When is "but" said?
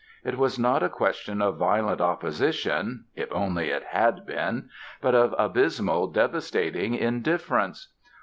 4.99-5.13